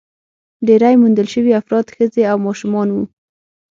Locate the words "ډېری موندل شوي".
0.67-1.51